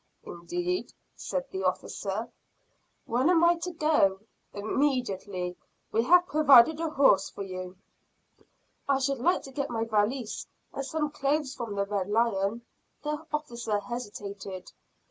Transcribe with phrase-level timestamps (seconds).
[0.23, 2.27] "Indeed!" said the officer.
[3.05, 5.55] "When am I to go?" "Immediately.
[5.91, 7.77] We have provided a horse for you."
[8.89, 12.63] "I should like to get my valise, and some clothes from the Red Lion."
[13.03, 14.71] The officer hesitated.